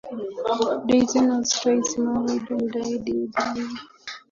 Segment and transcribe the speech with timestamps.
[0.87, 3.69] Droysen was twice married, and died in Berlin.